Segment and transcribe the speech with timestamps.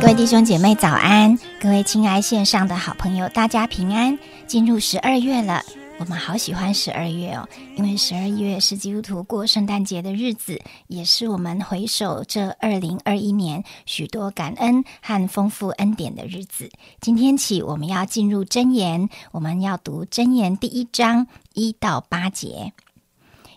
[0.00, 4.16] 各位弟兄姐妹早安，各位亲爱线上的好朋友，大家平安。
[4.46, 5.62] 进入十二月了，
[5.98, 16.70] 我们好喜欢十二月哦，因为十二月是基督徒过圣诞节的日子，也是我们回首这二零二一年许多感恩和丰富恩典的日子。
[17.00, 22.72] 今天起，我们要进入箴言，我们要读箴言第一章一到八节。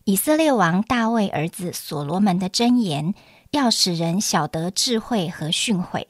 [0.06, 3.14] 以色列王大卫儿子所罗门的箴言，
[3.52, 6.08] 要使人晓得智慧和训诲。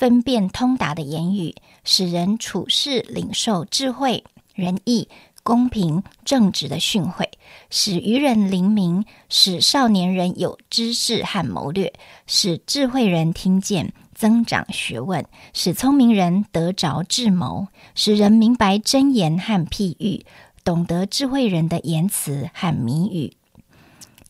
[0.00, 5.10] 分辨通达的言语，使人处事领受智慧、仁义、
[5.42, 7.26] 公平、正直的训诲，
[7.68, 11.92] 使愚人灵明，使少年人有知识和谋略，
[12.26, 20.24] 使智慧人听见增长学问，使聪明人得着智谋，使人明白真言和譬喻，
[20.64, 23.34] 懂得智慧人的言辞和谜语。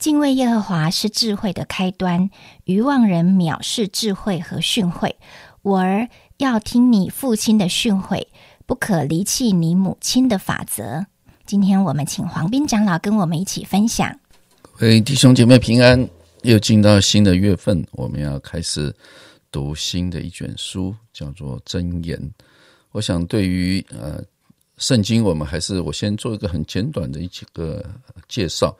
[0.01, 2.31] 敬畏耶和华是智慧的开端，
[2.65, 5.13] 愚妄人藐视智慧和训诲。
[5.63, 6.09] 我儿
[6.39, 8.27] 要听你父亲的训诲，
[8.65, 11.05] 不可离弃你母亲的法则。
[11.45, 14.19] 今天我们请黄斌长老跟我们一起分享。
[14.79, 16.09] 喂，弟兄姐妹平安！
[16.43, 18.95] 又进到新的月份，我们要开始
[19.53, 22.19] 读新的一卷书，叫做《箴言》。
[22.93, 24.25] 我想，对于呃
[24.79, 27.85] 圣经，我们还是我先做一个很简短的一几个
[28.27, 28.75] 介绍。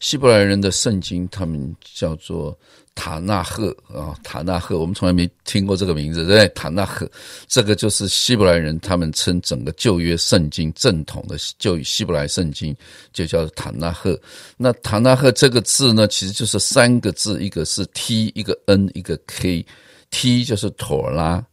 [0.00, 2.58] 希伯来人的圣经，他们叫做
[2.94, 6.48] 塔纳赫啊，塔纳赫，我们从来没听过这个名字，对？
[6.48, 7.08] 塔纳赫，
[7.46, 12.74] 这个就是希伯来人他们称整个旧约圣经正统的旧希伯来圣经，
[13.12, 14.18] 就叫塔纳赫。
[14.56, 21.44] 那塔纳赫这个字呢，其实就是三个字，一个是 T，一个 N，一个 K，T 就是妥拉。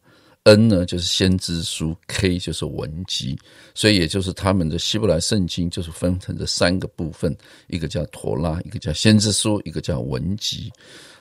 [0.47, 3.37] N 呢就是先知书，K 就是文集，
[3.75, 7.35] 所以也就是他们的希伯来圣经就是分成这三个部分，
[7.67, 10.71] 一个叫陀拉，一个叫先知书，一个叫文集。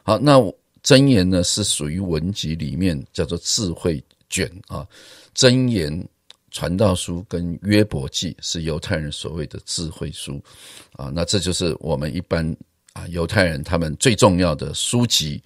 [0.04, 0.40] 好，那
[0.80, 4.00] 真言呢是属于文集里面叫做智慧
[4.30, 4.86] 卷啊，
[5.34, 6.08] 真言
[6.52, 10.40] 传道书跟约伯记是犹太人所谓的智慧书
[10.92, 12.56] 啊，那这就是我们一般
[12.92, 15.42] 啊犹太人他们最重要的书籍，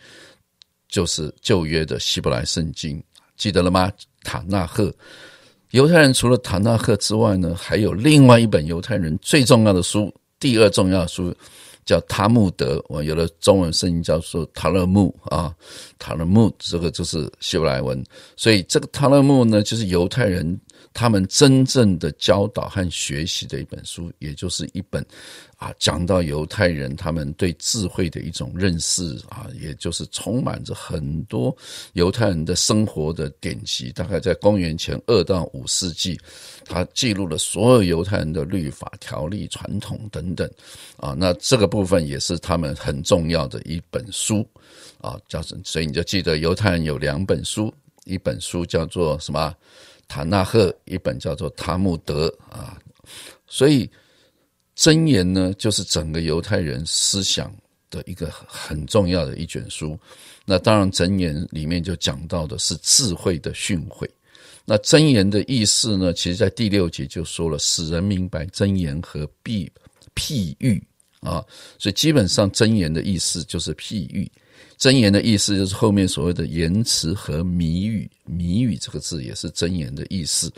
[0.86, 3.02] 就是旧约的希伯来圣经。
[3.40, 3.90] 记得了吗？
[4.22, 4.92] 塔纳赫，
[5.70, 11.34] 犹太人除了塔纳赫之外呢，还有另外一本犹太人最重要的书，第二重要的书
[11.86, 12.84] 叫塔木德。
[12.86, 15.54] 我有的中文声音叫做塔勒木啊，
[15.98, 18.04] 塔勒木这个就是希伯来文，
[18.36, 20.60] 所以这个塔勒木呢，就是犹太人。
[20.92, 25.04] 他们真正的教导和学习的一本书，也就是一本
[25.56, 31.56] 啊，讲到犹太人他们对智慧的一种认识啊，也就是充满着很多
[31.92, 33.92] 犹太人的生活的典籍。
[33.92, 36.18] 大概在公元前二到五世纪，
[36.64, 40.50] 他记录了所有犹太人的律法、条例、传统等等
[40.96, 41.14] 啊。
[41.16, 44.46] 那这个部分也是他们很重要的一本书
[45.00, 47.72] 啊，叫所以你就记得犹太人有两本书，
[48.06, 49.54] 一本书叫做什么？
[50.10, 52.76] 塔纳赫一本叫做《塔木德》啊，
[53.46, 53.88] 所以
[54.76, 57.54] 箴言呢，就是整个犹太人思想
[57.90, 59.96] 的一个很重要的一卷书。
[60.44, 64.04] 那当然，箴言里面就讲到的是智慧的训诲。
[64.64, 69.70] 那箴言的意思呢，其实在第六节就说了，使人明白箴言和譬
[70.16, 70.84] 譬喻
[71.20, 71.44] 啊。
[71.78, 74.28] 所以基本上箴言的意思就是譬喻。
[74.76, 80.52] 真言的意思就是后面所谓的言辞和谜语，谜语这个字也是真言的意思。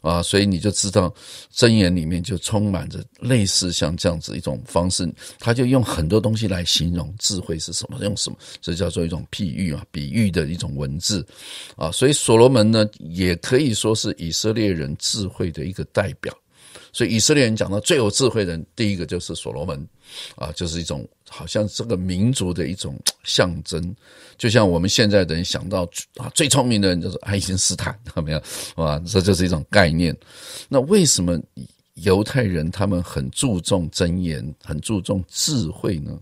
[0.00, 1.14] 啊，所以你就知道
[1.52, 5.08] 真言里面就充满着类似像这样子一种方式，
[5.38, 11.24] 他就用很多东西来形容智慧是什么，用什么，这叫做一种譬喻啊，比喻的一种文字。
[11.76, 16.36] 啊，所以所罗门呢也可以说是以色列人智慧的一个代表，
[16.92, 19.88] 所以以色列人讲到最有智慧的人，第一个就是所罗门
[20.36, 21.08] 啊，就是一种。
[21.34, 22.94] 好像这个民族的一种
[23.24, 23.96] 象征，
[24.36, 28.42] 就像我们现在的人想到啊，最聪明的人就是爱因斯坦， 有没有？
[28.74, 30.14] 啊，这就是一种概念。
[30.68, 31.40] 那为什么
[31.94, 36.18] 犹太人他们很注重真言，很注重智慧呢？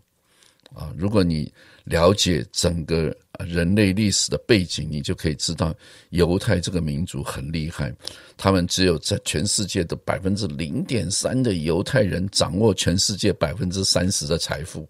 [0.73, 1.53] 啊，如果你
[1.85, 5.75] 了解整个人类历史的背景，你就可以知道
[6.11, 7.95] 犹太这个民族很厉害。
[8.37, 14.89] 他们只有在全世界的百分之零点三的犹太人掌握全世界百分之三十的财富，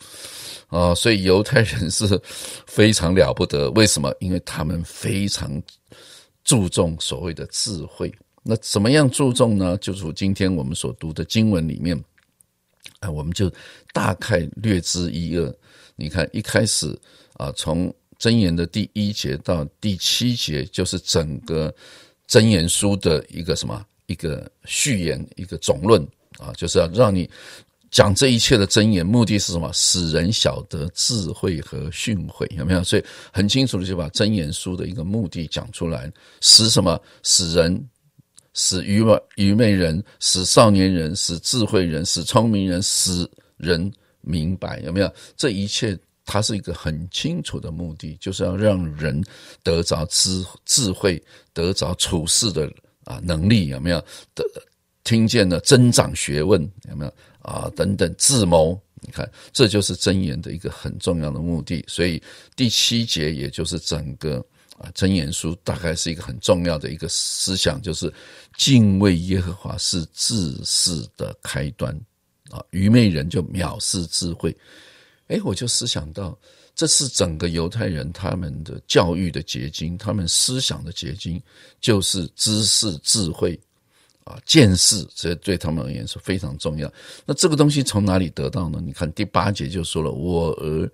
[0.68, 2.20] 啊，所以犹太人是
[2.66, 3.70] 非常了不得。
[3.72, 4.14] 为什么？
[4.20, 5.62] 因为他们非常。
[6.42, 8.12] 注重所谓的智慧。
[8.42, 9.76] 那怎么样注重呢？
[9.76, 12.02] 就是今天我们所读的经文里面，
[12.98, 13.52] 啊，我们就
[13.92, 15.54] 大概略知一二。
[16.00, 16.98] 你看一开始
[17.34, 21.72] 啊，从箴言的第一节到第七节，就是整个
[22.26, 26.02] 箴言书的一个什么一个序言，一个总论
[26.38, 27.30] 啊，就是要让你。
[27.92, 29.68] 讲这一切的真言，目的是什么？
[29.72, 32.84] 使人晓得智慧和训诲，有没有？
[32.84, 36.08] 所以很清楚的就把真言书的一个目的讲出来，
[36.40, 36.96] 使什么？
[37.24, 37.84] 使人，
[38.54, 45.12] 使愚昧愚昧人，使少年人，使智慧人，使聪明人，使人明白，有没有？
[45.36, 49.22] 这一切它是一个很清楚的目的，就是要让人
[49.62, 51.22] 得着智智慧，
[51.52, 52.70] 得着处事的
[53.04, 53.98] 啊能力，有没有？
[54.34, 54.44] 得
[55.02, 57.12] 听见了增长学问，有没有？
[57.40, 61.82] 啊，等等，智谋，你看，这就是真言的一个很重要的目的。
[61.88, 62.22] 所以
[62.54, 64.44] 第七节，也就是整个
[64.76, 68.12] 啊真言书，大概是一个很重要的一个思想，就是
[68.58, 71.98] 敬畏耶和华是智识的开端
[72.50, 72.62] 啊。
[72.70, 74.54] 愚昧人就藐视智慧。
[75.28, 76.36] 哎，我就思想到，
[76.74, 81.40] 这是整个犹太人他们的教育的结晶，他们思想的结晶，
[81.80, 83.58] 就是知识智慧。
[84.24, 86.92] 啊，见识这对他们而言是非常重要。
[87.24, 88.78] 那这个东西从哪里得到呢？
[88.84, 90.88] 你看第八节就说了：“我儿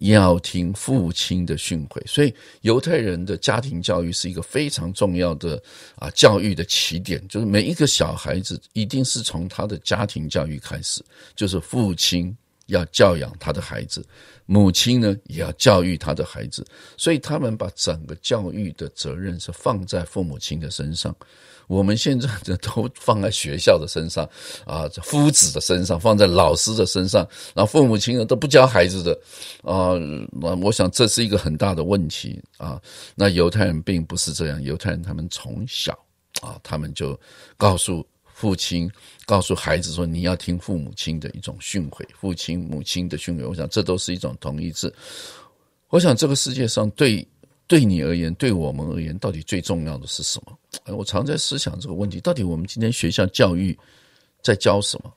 [0.00, 5.62] 要听父亲的训诲。”所以犹太人的家庭教育是一个非常重要的
[5.96, 11.04] 啊教育的起点，就是每一个小孩子一定是从他的家庭教育开始，
[11.36, 12.36] 就是父亲
[12.66, 14.04] 要教养他的孩子，
[14.46, 16.64] 母亲呢也要教育他的孩子，
[16.96, 21.14] 所以他们把整个教育的责任是放在父母亲的身上。
[21.66, 24.28] 我们现在的都放在学校的身上
[24.66, 29.18] 啊，夫子的身上，放在老师的身上，然后父母亲人都不教孩子的
[29.62, 29.94] 啊，
[30.32, 32.80] 那我想这是一个很大的问题啊。
[33.14, 35.92] 那犹太人并不是这样，犹太人他们从小
[36.40, 37.18] 啊，他们就
[37.56, 38.90] 告诉父亲，
[39.24, 43.48] 告诉孩子说，你要听父母亲的一种训诲，父亲母亲的训诲。
[43.48, 44.94] 我想这都是一种同义字。
[45.88, 47.26] 我想这个世界上对。
[47.66, 50.58] 对你而言，对我们而言，到底最重要的是什么？
[50.94, 53.76] 我常在思想这个问题：到底我们今天学校教育
[54.42, 55.12] 在教什么？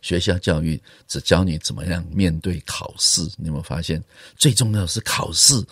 [0.00, 3.20] 学校教育只教你怎么样面对考试。
[3.36, 4.02] 你有没有发现，
[4.36, 5.62] 最重要的是考试？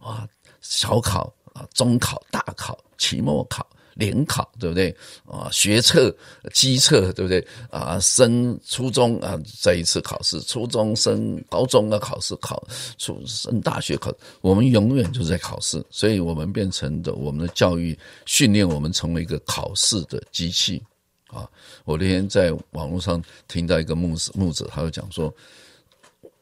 [0.00, 0.26] 哇，
[0.62, 3.66] 小考啊，中考、大考、期末考。
[3.94, 4.94] 联考对不对
[5.24, 5.48] 啊？
[5.52, 6.14] 学测、
[6.52, 7.98] 机测对不对啊？
[8.00, 12.62] 升初中啊，再一次考试；初中升高中的考试，考
[12.98, 15.84] 初升大学考，我们永远就是在考试。
[15.90, 17.96] 所以我们变成的，我们的教育
[18.26, 20.82] 训练我们成为一个考试的机器
[21.28, 21.48] 啊！
[21.84, 25.32] 我那天在网络上听到一个牧师牧者，他就讲说，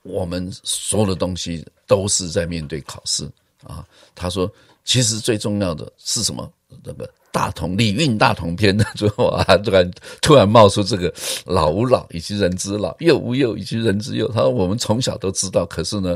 [0.03, 3.31] 我们所有的东西都是在面对考试
[3.63, 3.87] 啊。
[4.15, 4.51] 他说，
[4.85, 6.51] 其实最重要的是什么？
[6.83, 7.09] 那个。
[7.33, 9.91] 大同礼运大同篇的最后啊，突然
[10.21, 11.13] 突然冒出这个
[11.47, 14.29] 老吾老以及人之老，幼吾幼以及人之幼。
[14.29, 16.15] 他说我们从小都知道，可是呢，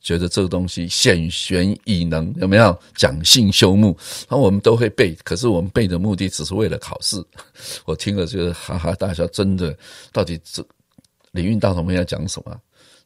[0.00, 3.96] 觉得这个东西显玄以能，有没有讲信修目？
[4.28, 7.24] 那我们都会背，可是我们背的目的只是为了考试。
[7.84, 9.74] 我听了就是哈哈大笑，真的，
[10.12, 10.62] 到底这
[11.30, 12.60] 礼运大同篇要讲什么？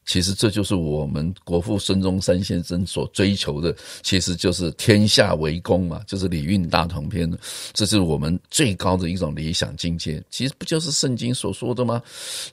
[0.05, 7.31] 其实这就是我们国父孙中山先生所追求的，其实就是天下为公嘛，就是礼运大同篇
[7.73, 10.23] 这是我们最高的一种理想境界。
[10.29, 12.03] 其实不就是圣经所说的吗？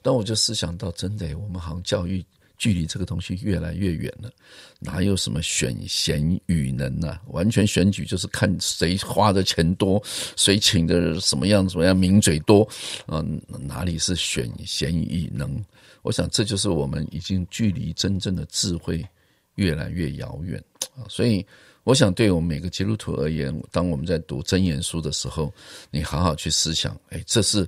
[0.02, 2.24] 但我就思想到，真的，我们好像教育
[2.60, 4.30] 距离这个东西越来越远了。
[4.80, 7.20] 哪有什么选贤与能啊？
[7.30, 10.02] 完全选举就是看谁花的钱多，
[10.36, 12.70] 谁请的什么样怎么样名嘴多
[13.08, 15.60] 嗯，哪里是选贤与能？
[16.02, 19.04] 我想，这就是我们已经距离真正的智慧
[19.56, 20.64] 越来越遥远
[20.96, 21.04] 啊！
[21.10, 21.46] 所以，
[21.84, 25.54] 我想，对我们每个基督徒而言，当我们在读真言书的时候，
[25.92, 27.68] 你好好去思想，哎，这是。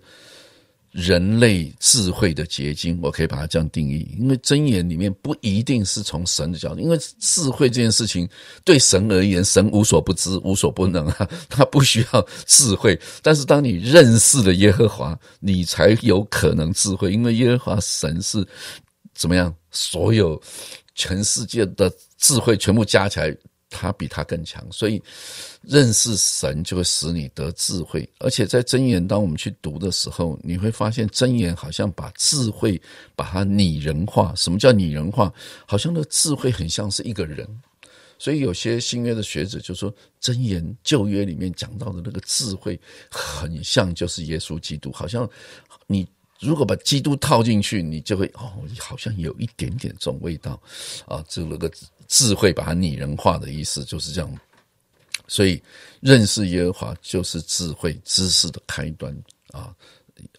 [0.91, 4.07] 人类智慧的结晶，我可以把它这样定义。
[4.19, 8.27] 因为真言里面不一定是从神的角度，因为智慧这件事情
[8.65, 12.99] 对神而言，神无所不知、无所不能啊， 他不需要智慧。
[13.21, 18.45] 但是当你认识了耶和华，你才有可能智慧，因为耶和华神是
[19.13, 19.53] 怎么样？
[19.71, 20.41] 所有
[20.95, 23.33] 全世界的智慧全部加起来。
[23.71, 25.01] 他比他更强，所以
[25.63, 28.07] 认识神就会使你得智慧。
[28.19, 32.79] 而且在真言，当我们去读的时候，你会发现真言好像把智慧
[33.15, 34.33] 把它拟人化。
[34.35, 35.33] 什么叫拟人化？
[35.65, 37.47] 好像那智慧很像是一个人。
[38.19, 44.91] 所以有些新约的学者就说，真言旧约里面讲到的那个智慧，很像就是耶稣基督。
[44.91, 45.27] 好像
[45.87, 46.07] 你
[46.41, 50.61] 如果把基督套进去，你就会哦，好像有一点点这种味道
[51.07, 51.71] 啊，这个。
[52.13, 54.39] 智慧把它拟人化的意思就是这样，
[55.29, 55.63] 所以
[56.01, 59.17] 认识耶和华就是智慧知识的开端
[59.51, 59.73] 啊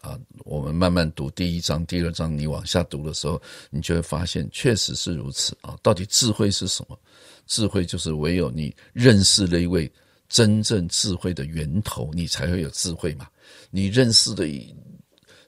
[0.03, 0.21] 啊！
[0.41, 3.41] 我们慢慢读第一章、第二章，你往下读的时候，
[3.71, 5.75] 你就会发现确实是如此啊！
[5.83, 6.99] 到底智慧是什么？
[7.47, 9.91] 智慧就是唯有你认识了一位
[10.29, 13.27] 真正智慧的源头，你才会有智慧嘛。
[13.71, 14.47] 你认识的。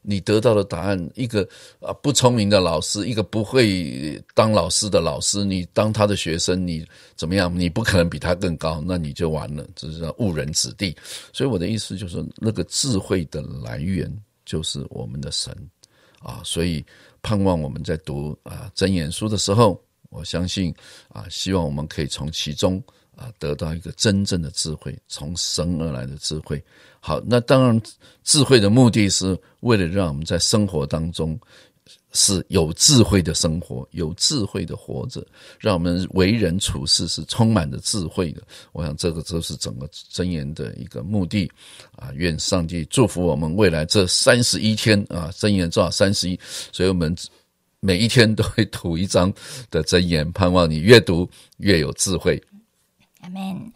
[0.07, 1.49] 你得到的答案，一个
[1.81, 7.51] 啊不聪明的老师，一个不会当老师的老师，你当他的学生，你怎么样？
[7.59, 10.95] 你不可能比他更高，那你就完了，这是误人子弟。
[11.33, 15.57] 所以我的意思就是，那个智慧的来源就是我们的神
[16.21, 16.43] 啊。
[16.45, 16.85] 所以
[17.23, 20.75] 盼望我们在读啊真言书的时候，我相信
[21.09, 22.83] 啊，希望我们可以从其中。
[23.17, 26.63] 啊，得到一个真正的智慧，从神而来的智慧。
[27.01, 27.81] 好，那当然，
[28.23, 31.39] 智慧的目的是为了让我们在生活当中
[32.13, 35.23] 是有智慧的生活，有智慧的活着，
[35.61, 38.43] 让我们为人处事是充满着智慧的。
[38.73, 41.51] 我想，这个就是整个真言的一个目的。
[41.97, 46.41] 啊，愿上帝祝福我们未来这三十一天啊，真言正好三十一，
[46.73, 47.15] 所以我们
[47.81, 49.31] 每一天都会读一章
[49.71, 51.29] 的真言，盼望你越读
[51.59, 52.43] 越有智慧。
[53.25, 53.73] 阿门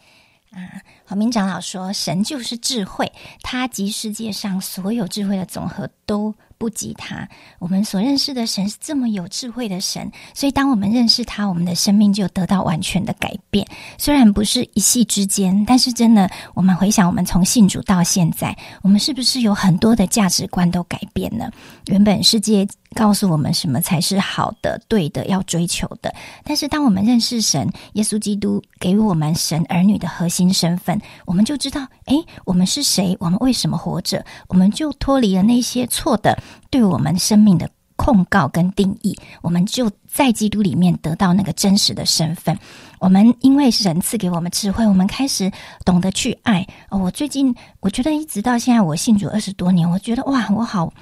[0.51, 0.83] 啊！
[1.07, 3.11] 黄明长老说：“神就是智慧，
[3.43, 7.29] 他及世界上所有智慧的总和都。”不及他，
[7.61, 13.65] 我们所认识的神是这么有智慧的神，所以当我们认识他，我们的生命就得到完全的改变。
[13.97, 21.49] 虽然不是一夕之间，但是真的，我们回想我们从信主到现在，我们是不是有很多的价值观都改变了？
[21.87, 26.15] 原本世界告诉我们什么才是好的、对的、要追求的，
[26.45, 33.17] 但是当我们认识神，耶稣基督给予我们神儿女的核心身份，我们就知道，诶，我们是谁？
[33.21, 34.25] 我们为什么活着？
[34.49, 36.39] 我们就脱离了那些错的。
[36.71, 42.57] 对我们生命的控告跟定义，我们就在基督里面得到那个真实的身份。
[42.99, 45.51] 我们因为神赐给我们智慧，我们开始
[45.85, 46.67] 懂得去爱。
[46.91, 50.93] 哦我最近我觉得一直到现在，我信主二十多年，我觉得哇，我好，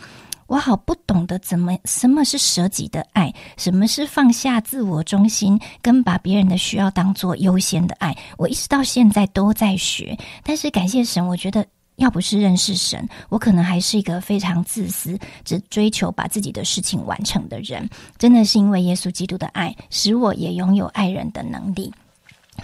[0.47, 8.17] 我好不懂得怎么什么是舍己的爱，什么是放下自我中心，跟把别人的需要当做优先的爱。
[8.39, 11.67] 我一直到现在都在学，但是感谢神，我觉得。
[11.97, 17.89] 要不是认识神，我可能还是一个非常自私、只追求把自己的事情完成的人。
[18.19, 21.91] 真的是因为耶稣基督的爱，使我也拥有爱人的能力。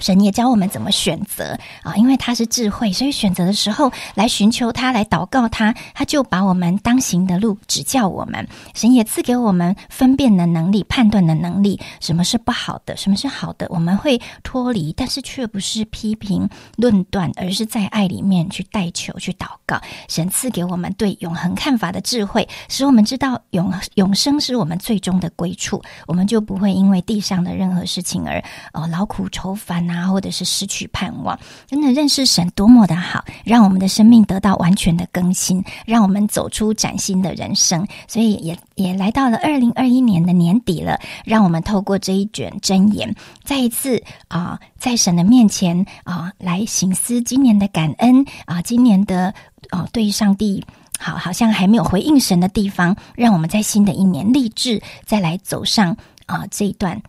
[0.02, 8.44] 神也教我们怎么选择啊，因为他是智慧，所以选择的时候来寻求他，来祷告他，他就把我们当行的路指教我们。
[8.74, 19.80] 神也赐给我们分辨的能力、判断的能力，什么是不好的，什么是好的，我们会脱离，但是却不是批评、论断，而是在爱里面去代求、去祷告。
[20.08, 28.42] 神赐给我们对永恒看法的智慧，使我们知道永永生是我们最终的归处，我们就不会因为地上的任何事情而
[28.72, 29.82] 呃劳苦愁烦。
[29.91, 37.86] 啊，啊或者是失去盼望，真的认识神多么的好，让我们的生命得到完全的更新，让我们走出崭新的人生。
[38.08, 49.34] 所以也也来到了二零二一年的年底了，让我们透过这一卷箴言，再一次啊，在神的面前啊，来醒思今年的感恩啊，今年的
[49.70, 50.64] 啊，对上帝
[50.98, 55.96] 好好像还没有回应神的地方，让我们在新的一年立志，再来走上
[56.26, 57.00] 啊这一段。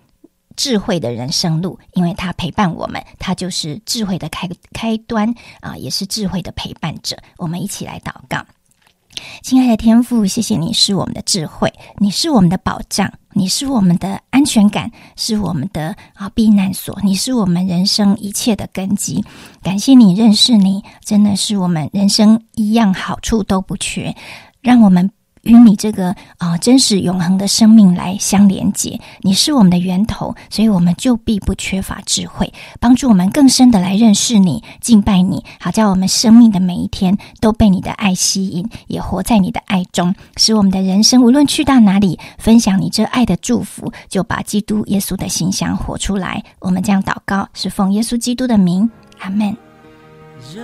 [0.56, 7.18] 智慧的人生路，因为他陪伴我们，他就是智慧的开开端啊，也是智慧的陪伴者。
[7.38, 8.46] 我们一起来祷告，
[9.42, 19.24] 亲爱的天父，谢谢你是我们的智慧，你是我们的保障，你是我们的安全感，是我们的啊避难所，你是我们人生一切的根基。
[19.62, 24.16] 感谢你认识你，真的是我们人生一样好处都不缺，
[24.62, 25.12] 让我们。
[25.44, 46.42] 与你这个啊真实永恒的生命来相连接，你是我们的源头，所以我们就必不缺乏智慧，帮助我们更深的来认识你、敬拜你，好叫我们生命的每一天都被你的爱吸引，也活在你的爱中，使我们的人生无论去到哪里，分享你这爱的祝福，就把基督耶稣的形象活出来。
[46.60, 49.56] 我们这样祷告，是奉耶稣基督的名，阿门。
[50.56, 50.64] 人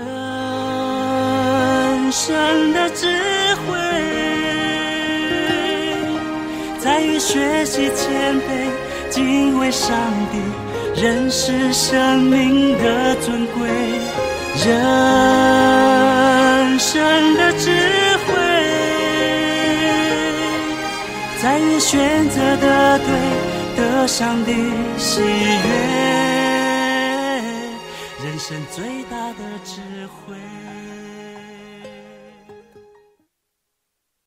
[2.12, 3.07] 生的智
[3.55, 3.88] 慧。
[6.81, 8.69] 在于学习谦卑，
[9.09, 9.98] 敬畏上
[10.31, 10.39] 帝，
[11.01, 13.69] 认识生命的尊贵。
[14.65, 14.69] 人
[16.79, 17.69] 生的智
[18.25, 18.33] 慧，
[21.41, 23.07] 在于选择的对，
[23.75, 24.53] 得上帝
[24.98, 25.27] 喜悦。
[28.24, 30.36] 人生最大的智慧。